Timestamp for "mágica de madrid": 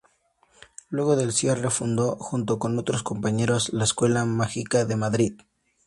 4.25-5.33